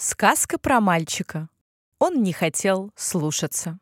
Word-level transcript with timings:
Сказка 0.00 0.58
про 0.58 0.80
мальчика. 0.80 1.48
Он 1.98 2.22
не 2.22 2.32
хотел 2.32 2.92
слушаться. 2.94 3.80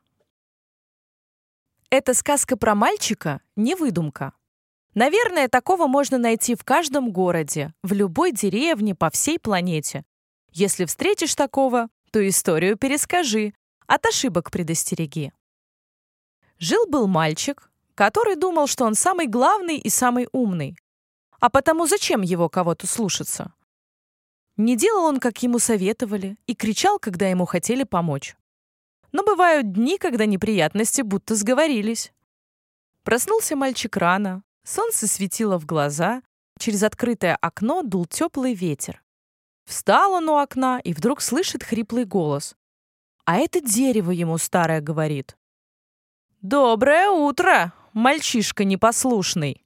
Эта 1.91 2.15
сказка 2.15 2.57
про 2.57 2.75
мальчика 2.75 3.43
не 3.55 3.75
выдумка. 3.75 4.33
Наверное, 4.95 5.49
такого 5.49 5.87
можно 5.87 6.17
найти 6.17 6.55
в 6.55 6.65
каждом 6.65 7.13
городе, 7.13 7.75
в 7.83 7.93
любой 7.93 8.33
деревне 8.33 8.95
по 8.95 9.11
всей 9.11 9.39
планете. 9.39 10.07
Если 10.53 10.87
встретишь 10.87 11.35
такого, 11.35 11.91
то 12.11 12.27
историю 12.27 12.79
перескажи, 12.79 13.53
от 13.87 14.07
ошибок 14.07 14.51
предостереги. 14.51 15.35
Жил-был 16.59 17.09
мальчик, 17.09 17.71
который 17.95 18.37
думал, 18.37 18.69
что 18.69 18.87
он 18.87 18.95
самый 18.95 19.27
главный 19.27 19.77
и 19.77 19.91
самый 19.91 20.29
умный. 20.33 20.79
А 21.41 21.51
потому 21.51 21.87
зачем 21.87 22.23
его 22.23 22.49
кого-то 22.49 22.87
слушаться? 22.87 23.53
Не 24.57 24.77
делал 24.77 25.05
он, 25.05 25.21
как 25.21 25.43
ему 25.43 25.59
советовали, 25.59 26.39
и 26.47 26.55
кричал, 26.55 26.99
когда 26.99 27.29
ему 27.29 27.45
хотели 27.45 27.85
помочь. 27.85 28.37
Но 29.13 29.23
бывают 29.23 29.73
дни, 29.73 29.99
когда 29.99 30.27
неприятности 30.27 31.03
будто 31.03 31.35
сговорились. 31.35 32.13
Проснулся 33.03 33.55
мальчик 33.55 33.97
рано, 33.97 34.43
солнце 34.65 35.07
светило 35.07 35.59
в 35.59 35.67
глаза, 35.67 36.23
через 36.59 36.83
открытое 36.83 37.37
окно 37.37 37.83
дул 37.83 38.07
теплый 38.07 38.55
ветер. 38.55 39.03
Встал 39.67 40.13
он 40.13 40.29
у 40.29 40.39
окна 40.39 40.81
и 40.83 40.95
вдруг 40.95 41.21
слышит 41.21 41.63
хриплый 41.63 42.05
голос. 42.05 42.57
А 43.25 43.37
это 43.37 43.61
дерево 43.61 44.11
ему 44.11 44.39
старое 44.39 44.81
говорит. 44.81 45.37
«Доброе 46.41 47.11
утро, 47.11 47.73
мальчишка 47.93 48.65
непослушный! 48.65 49.65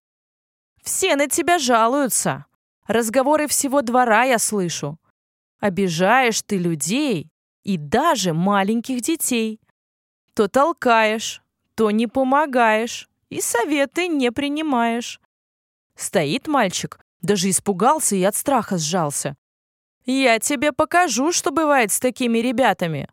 Все 0.83 1.15
на 1.17 1.29
тебя 1.29 1.59
жалуются, 1.59 2.47
Разговоры 2.87 3.47
всего 3.47 3.83
двора 3.83 4.25
я 4.25 4.39
слышу. 4.39 4.99
Обижаешь 5.61 6.43
ты 6.43 6.59
людей 6.59 7.29
и 7.63 7.77
даже 7.77 8.33
маленьких 8.33 9.01
детей. 9.03 9.61
То 10.35 10.49
толкаешь, 10.49 11.43
то 11.75 11.91
не 11.91 12.07
помогаешь 12.07 13.09
и 13.29 13.41
советы 13.41 14.09
не 14.09 14.33
принимаешь. 14.33 15.21
Стоит 15.95 16.47
мальчик, 16.49 16.99
даже 17.21 17.51
испугался 17.51 18.17
и 18.17 18.23
от 18.23 18.35
страха 18.35 18.79
сжался. 18.79 19.37
Я 20.07 20.39
тебе 20.39 20.73
покажу, 20.73 21.31
что 21.33 21.51
бывает 21.51 21.93
с 21.93 22.01
такими 22.01 22.39
ребятами. 22.39 23.09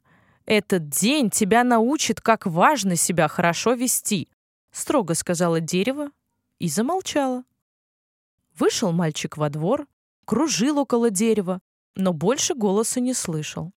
Этот 0.46 0.88
день 0.90 1.30
тебя 1.30 1.64
научит, 1.64 2.22
как 2.22 2.46
важно 2.46 2.96
себя 2.96 3.28
хорошо 3.28 3.74
вести, 3.74 4.30
строго 4.72 5.14
сказала 5.14 5.60
дерево 5.60 6.10
и 6.60 6.70
замолчала. 6.70 7.44
Вышел 8.58 8.92
мальчик 8.92 9.38
во 9.38 9.50
двор, 9.50 9.88
кружил 10.26 10.80
около 10.80 11.10
дерева, 11.12 11.60
но 11.96 12.12
больше 12.12 12.56
голоса 12.56 13.00
не 13.00 13.14
слышал. 13.14 13.72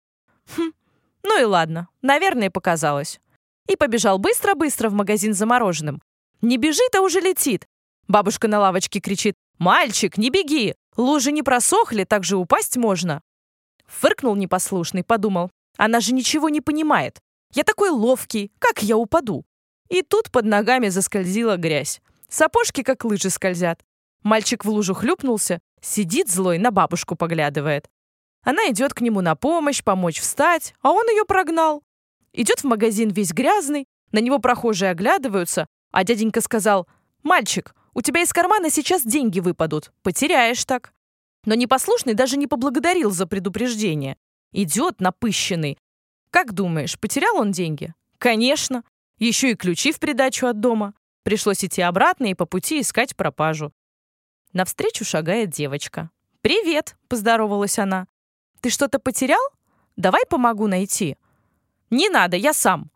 Хм, 0.57 0.73
ну 1.23 1.41
и 1.41 1.45
ладно, 1.45 1.89
наверное, 2.01 2.51
показалось. 2.51 3.21
И 3.69 3.77
побежал 3.77 4.19
быстро-быстро 4.19 4.89
в 4.89 4.95
магазин 4.95 5.35
за 5.35 5.45
мороженым. 5.45 6.01
Не 6.41 6.57
бежит, 6.57 6.95
а 6.95 7.03
уже 7.03 7.21
летит. 7.21 7.67
Бабушка 8.09 8.49
на 8.49 8.59
лавочке 8.59 9.01
кричит 9.01 9.35
«Мальчик, 9.59 10.17
не 10.17 10.31
беги! 10.31 10.75
Лужи 10.97 11.31
не 11.31 11.43
просохли, 11.43 12.05
так 12.05 12.25
же 12.25 12.37
упасть 12.37 12.77
можно!» 12.77 13.21
Фыркнул 13.87 14.35
непослушный, 14.35 15.05
подумал 15.05 15.51
«Она 15.77 16.01
же 16.01 16.15
ничего 16.15 16.49
не 16.49 16.63
понимает. 16.63 17.21
Я 17.53 17.65
такой 17.65 17.91
ловкий, 17.91 18.51
как 18.59 18.83
я 18.83 18.97
упаду?» 18.97 19.45
И 19.91 20.03
тут 20.03 20.31
под 20.31 20.47
ногами 20.47 20.89
заскользила 20.89 21.57
грязь. 21.57 22.01
Сапожки 22.29 22.83
как 22.83 23.05
лыжи 23.05 23.29
скользят. 23.29 23.83
Мальчик 24.23 24.65
в 24.65 24.69
лужу 24.71 24.95
хлюпнулся, 24.95 25.61
сидит 25.81 26.31
злой, 26.31 26.59
на 26.59 26.71
бабушку 26.71 27.17
поглядывает. 27.17 27.89
Она 28.43 28.71
идет 28.71 28.95
к 28.95 29.01
нему 29.01 29.21
на 29.21 29.35
помощь, 29.35 29.83
помочь 29.83 30.21
встать, 30.21 30.75
а 30.83 30.91
он 30.93 31.09
ее 31.09 31.25
прогнал. 31.25 31.83
Идет 32.33 32.61
в 32.61 32.65
магазин 32.65 33.11
весь 33.11 33.33
грязный, 33.33 33.87
на 34.13 34.19
него 34.19 34.39
прохожие 34.39 34.91
оглядываются, 34.91 35.67
а 35.91 36.05
дяденька 36.05 36.41
сказал, 36.41 36.87
«Мальчик, 37.23 37.75
у 37.95 38.03
тебя 38.03 38.23
из 38.23 38.33
кармана 38.33 38.71
сейчас 38.71 39.03
деньги 39.03 39.41
выпадут, 39.41 39.93
потеряешь 40.03 40.65
так». 40.65 40.93
Но 41.45 41.55
непослушный 41.55 42.15
даже 42.15 42.37
не 42.37 42.47
поблагодарил 42.47 43.11
за 43.11 43.27
предупреждение. 43.27 44.17
Идет 44.53 45.01
напыщенный. 45.01 45.79
Как 46.31 46.53
думаешь, 46.53 46.99
потерял 46.99 47.37
он 47.39 47.51
деньги? 47.51 47.95
Конечно. 48.19 48.85
Еще 49.19 49.53
и 49.53 49.55
ключи 49.55 49.93
в 49.93 49.99
придачу 50.01 50.47
от 50.47 50.61
дома. 50.61 50.95
Пришлось 51.23 51.65
идти 51.65 51.83
обратно 51.83 52.27
и 52.27 52.35
по 52.35 52.47
пути 52.47 52.81
искать 52.81 53.17
пропажу. 53.17 53.73
Навстречу 54.53 55.05
шагает 55.05 55.51
девочка. 55.51 56.11
«Привет!»— 56.41 56.97
поздоровалась 57.09 57.79
она. 57.79 58.07
«Ты 58.61 58.71
что-то 58.71 58.99
потерял? 58.99 59.43
Давай 59.97 60.23
помогу 60.29 60.67
найти». 60.67 61.17
«Не 61.91 62.09
надо, 62.09 62.37
я 62.37 62.53
сам». 62.53 62.91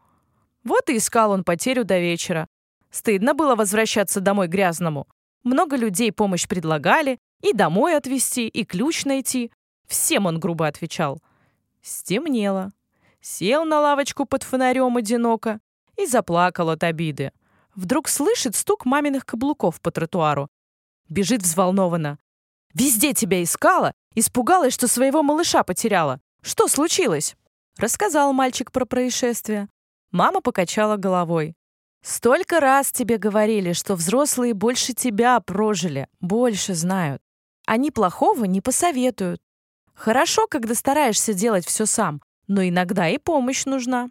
Вот 0.64 0.88
и 0.88 0.96
искал 0.96 1.30
он 1.30 1.44
потерю 1.44 1.84
до 1.84 1.98
вечера. 1.98 2.48
Стыдно 2.90 3.34
было 3.34 3.54
возвращаться 3.54 4.20
домой 4.20 4.48
грязному. 4.48 5.06
Много 5.42 5.76
людей 5.76 6.10
помощь 6.10 6.48
предлагали, 6.48 7.18
и 7.40 7.52
домой 7.52 7.96
отвезти, 7.96 8.48
и 8.48 8.64
ключ 8.64 9.04
найти. 9.04 9.52
Всем 9.86 10.26
он 10.26 10.40
грубо 10.40 10.66
отвечал. 10.66 11.20
Стемнело. 11.82 12.72
Сел 13.20 13.64
на 13.64 13.80
лавочку 13.80 14.24
под 14.24 14.42
фонарем 14.42 14.96
одиноко 14.96 15.60
и 15.96 16.06
заплакал 16.06 16.70
от 16.70 16.82
обиды. 16.82 17.32
Вдруг 17.74 18.08
слышит 18.08 18.56
стук 18.56 18.86
маминых 18.86 19.26
каблуков 19.26 19.80
по 19.80 19.90
тротуару 19.90 20.48
Бежит 21.08 21.42
взволнованно. 21.42 22.18
«Везде 22.72 23.12
тебя 23.12 23.42
искала, 23.42 23.92
испугалась, 24.14 24.74
что 24.74 24.88
своего 24.88 25.22
малыша 25.22 25.62
потеряла. 25.62 26.20
Что 26.42 26.66
случилось?» 26.68 27.36
Рассказал 27.76 28.32
мальчик 28.32 28.70
про 28.72 28.84
происшествие. 28.84 29.68
Мама 30.10 30.40
покачала 30.40 30.96
головой. 30.96 31.54
«Столько 32.02 32.60
раз 32.60 32.92
тебе 32.92 33.18
говорили, 33.18 33.72
что 33.72 33.94
взрослые 33.94 34.54
больше 34.54 34.92
тебя 34.92 35.40
прожили, 35.40 36.08
больше 36.20 36.74
знают. 36.74 37.22
Они 37.66 37.90
плохого 37.90 38.44
не 38.44 38.60
посоветуют. 38.60 39.40
Хорошо, 39.94 40.46
когда 40.46 40.74
стараешься 40.74 41.32
делать 41.32 41.66
все 41.66 41.86
сам, 41.86 42.20
но 42.46 42.62
иногда 42.62 43.08
и 43.08 43.18
помощь 43.18 43.64
нужна». 43.64 44.10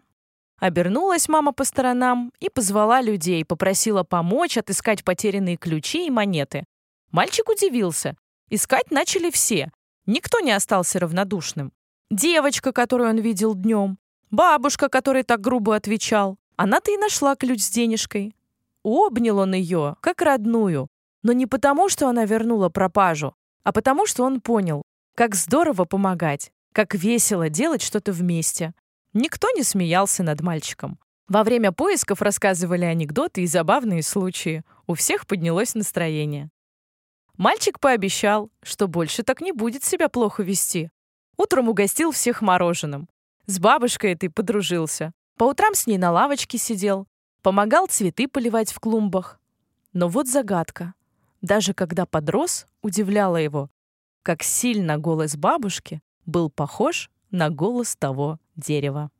Обернулась 0.58 1.28
мама 1.28 1.52
по 1.52 1.64
сторонам 1.64 2.32
и 2.40 2.48
позвала 2.48 3.02
людей, 3.02 3.44
попросила 3.44 4.02
помочь 4.02 4.56
отыскать 4.56 5.04
потерянные 5.04 5.56
ключи 5.56 6.06
и 6.06 6.10
монеты. 6.10 6.64
Мальчик 7.14 7.48
удивился. 7.48 8.16
Искать 8.50 8.90
начали 8.90 9.30
все. 9.30 9.70
Никто 10.04 10.40
не 10.40 10.50
остался 10.50 10.98
равнодушным. 10.98 11.72
Девочка, 12.10 12.72
которую 12.72 13.08
он 13.08 13.18
видел 13.18 13.54
днем. 13.54 13.98
Бабушка, 14.32 14.88
которой 14.88 15.22
так 15.22 15.40
грубо 15.40 15.76
отвечал. 15.76 16.38
Она-то 16.56 16.90
и 16.90 16.96
нашла 16.96 17.36
ключ 17.36 17.60
с 17.60 17.70
денежкой. 17.70 18.34
Обнял 18.82 19.38
он 19.38 19.54
ее, 19.54 19.94
как 20.00 20.22
родную. 20.22 20.88
Но 21.22 21.30
не 21.30 21.46
потому, 21.46 21.88
что 21.88 22.08
она 22.08 22.24
вернула 22.24 22.68
пропажу, 22.68 23.36
а 23.62 23.70
потому, 23.70 24.06
что 24.06 24.24
он 24.24 24.40
понял, 24.40 24.82
как 25.14 25.36
здорово 25.36 25.84
помогать, 25.84 26.50
как 26.72 26.96
весело 26.96 27.48
делать 27.48 27.82
что-то 27.82 28.10
вместе. 28.10 28.74
Никто 29.12 29.52
не 29.52 29.62
смеялся 29.62 30.24
над 30.24 30.40
мальчиком. 30.40 30.98
Во 31.28 31.44
время 31.44 31.70
поисков 31.70 32.22
рассказывали 32.22 32.84
анекдоты 32.84 33.42
и 33.42 33.46
забавные 33.46 34.02
случаи. 34.02 34.64
У 34.88 34.94
всех 34.94 35.28
поднялось 35.28 35.76
настроение. 35.76 36.50
Мальчик 37.36 37.80
пообещал, 37.80 38.50
что 38.62 38.86
больше 38.86 39.22
так 39.22 39.40
не 39.40 39.52
будет 39.52 39.82
себя 39.82 40.08
плохо 40.08 40.42
вести. 40.42 40.90
Утром 41.36 41.68
угостил 41.68 42.12
всех 42.12 42.42
мороженым. 42.42 43.08
С 43.46 43.58
бабушкой 43.58 44.12
этой 44.12 44.30
подружился. 44.30 45.12
По 45.36 45.44
утрам 45.44 45.74
с 45.74 45.86
ней 45.86 45.98
на 45.98 46.12
лавочке 46.12 46.58
сидел. 46.58 47.06
Помогал 47.42 47.86
цветы 47.88 48.28
поливать 48.28 48.72
в 48.72 48.78
клумбах. 48.78 49.40
Но 49.92 50.08
вот 50.08 50.28
загадка. 50.28 50.94
Даже 51.42 51.74
когда 51.74 52.06
подрос, 52.06 52.66
удивляла 52.80 53.36
его, 53.36 53.68
как 54.22 54.42
сильно 54.42 54.96
голос 54.96 55.36
бабушки 55.36 56.00
был 56.24 56.48
похож 56.48 57.10
на 57.30 57.50
голос 57.50 57.94
того 57.96 58.38
дерева. 58.56 59.10